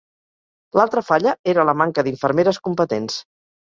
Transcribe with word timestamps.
L'altra 0.77 1.03
falla 1.09 1.33
era 1.53 1.65
la 1.73 1.77
manca 1.83 2.07
d'infermeres 2.09 2.63
competents 2.69 3.21